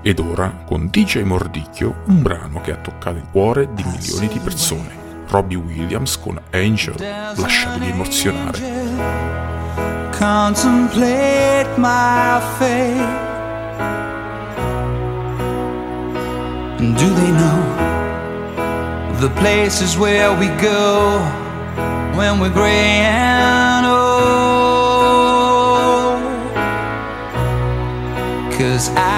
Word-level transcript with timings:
Ed 0.00 0.20
ora, 0.20 0.62
con 0.64 0.88
DJ 0.90 1.22
Mordicchio, 1.22 2.02
un 2.06 2.22
brano 2.22 2.60
che 2.60 2.72
ha 2.72 2.76
toccato 2.76 3.16
il 3.16 3.26
cuore 3.30 3.68
di 3.74 3.82
milioni 3.84 4.28
di 4.28 4.38
persone. 4.38 5.06
Robbie 5.28 5.58
Williams 5.58 6.18
con 6.18 6.40
Angel, 6.52 6.94
lasciatevi 7.36 7.88
emozionare. 7.90 8.58
Contemplate 10.16 11.68
my 11.76 12.40
fate. 12.58 13.26
And 16.78 16.96
do 16.96 17.12
they 17.14 17.30
know 17.32 17.60
the 19.20 19.30
places 19.40 19.96
where 19.96 20.32
we 20.32 20.46
go 20.60 21.18
when 22.14 22.38
we're 22.38 22.52
gray 22.52 23.00
and 23.02 23.84
old? 23.84 24.08
Cause 28.56 28.90
I 28.96 29.17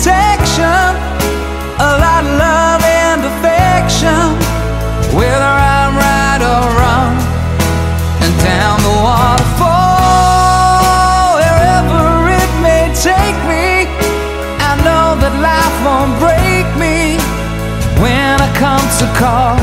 protection, 0.00 0.96
a 1.76 1.92
lot 2.00 2.24
of 2.24 2.32
love 2.40 2.80
and 2.82 3.20
affection, 3.20 4.32
whether 5.14 5.44
I'm 5.44 5.94
right 5.94 6.40
or 6.40 6.64
wrong, 6.72 7.12
and 8.24 8.34
down 8.40 8.80
the 8.80 8.96
waterfall, 9.04 9.76
wherever 11.36 12.32
it 12.32 12.50
may 12.64 12.88
take 12.96 13.36
me. 13.44 13.92
I 14.64 14.72
know 14.86 15.20
that 15.20 15.34
life 15.44 15.76
won't 15.84 16.16
break 16.16 16.64
me 16.80 17.20
when 18.00 18.40
I 18.40 18.48
come 18.56 18.86
to 19.00 19.06
call. 19.20 19.60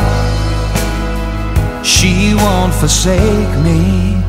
She 1.84 2.36
won't 2.36 2.76
forsake 2.76 3.54
me. 3.66 4.22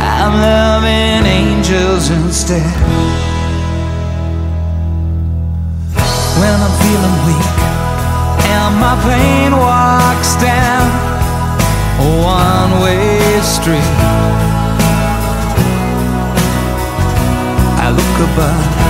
I'm 0.00 0.34
loving 0.40 1.26
angels 1.26 2.08
instead. 2.08 3.20
My 8.80 8.96
pain 9.04 9.52
walks 9.52 10.34
down 10.36 10.86
a 12.00 12.08
one 12.24 12.72
way 12.82 13.20
street, 13.42 13.92
I 17.84 17.86
look 17.98 18.16
above 18.28 18.80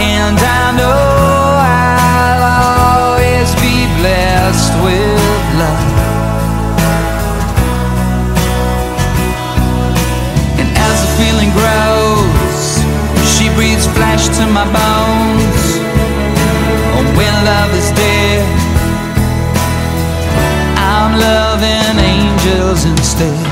and 0.00 0.38
I 0.38 0.76
know 0.78 1.00
I'll 1.74 2.44
always 3.10 3.50
be 3.56 3.76
blessed 3.98 4.74
with 4.84 5.58
love. 5.58 5.87
Angels 22.68 22.84
instead. 22.84 23.46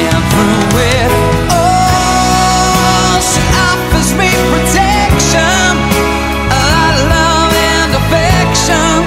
And 0.00 0.24
through 0.30 0.78
it, 0.80 1.10
oh, 1.52 3.20
she 3.20 3.42
offers 3.68 4.10
me 4.16 4.28
protection, 4.52 5.76
a 6.48 6.60
lot 6.72 6.94
of 6.96 7.04
love 7.12 7.52
and 7.52 7.90
affection. 8.00 9.04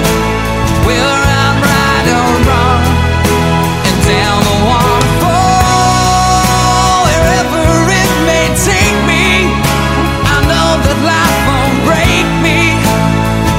Whether 0.86 1.10
I'm 1.10 1.58
right 1.62 2.08
or 2.18 2.32
wrong, 2.48 2.86
and 3.88 3.98
down 4.06 4.40
the 4.46 4.58
waterfall, 4.70 5.42
wherever 7.08 7.64
it 7.90 8.12
may 8.30 8.48
take 8.62 8.98
me, 9.09 9.26
I 10.22 10.38
know 10.50 10.70
that 10.86 10.98
life 11.02 11.40
won't 11.50 11.78
break 11.90 12.28
me 12.46 12.59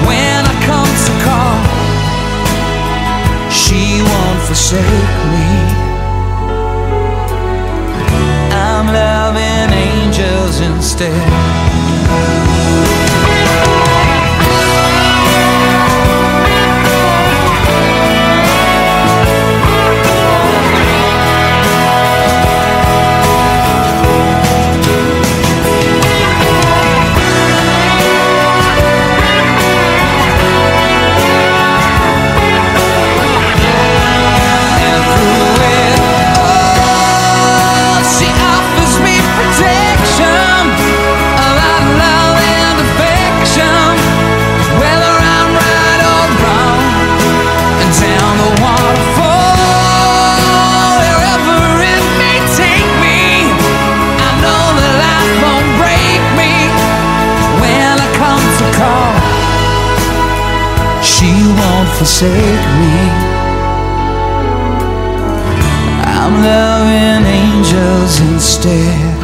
when 0.06 0.40
I 0.46 0.54
come 0.68 0.92
to 1.06 1.12
call. 1.26 1.58
She 3.50 3.82
won't 4.02 4.40
forsake 4.46 5.07
instead. 11.00 11.57
Forsake 61.96 62.66
me. 62.80 63.38
I'm 66.04 66.34
loving 66.42 67.26
angels 67.26 68.20
instead. 68.20 69.18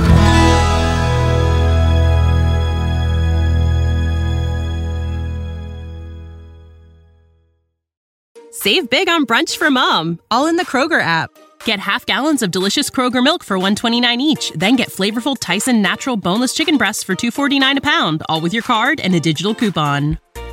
Save 8.51 8.89
big 8.89 9.11
on 9.11 9.27
brunch 9.27 9.59
for 9.59 9.71
mom, 9.71 10.21
all 10.31 10.47
in 10.47 10.57
the 10.57 10.65
Kroger 10.65 11.03
app. 11.03 11.31
Get 11.65 11.81
half 11.81 12.07
gallons 12.07 12.43
of 12.43 12.51
delicious 12.51 12.89
Kroger 12.89 13.23
milk 13.23 13.45
for 13.45 13.59
129 13.59 14.21
each, 14.21 14.53
then 14.55 14.77
get 14.77 14.89
flavorful 14.89 15.37
Tyson 15.39 15.83
natural 15.83 16.17
boneless 16.17 16.55
chicken 16.55 16.79
breasts 16.79 17.03
for 17.03 17.15
249 17.15 17.79
a 17.79 17.81
pound, 17.83 18.23
all 18.29 18.41
with 18.41 18.55
your 18.55 18.63
card 18.63 19.01
and 19.01 19.15
a 19.15 19.21
digital 19.21 19.55
coupon. 19.55 20.19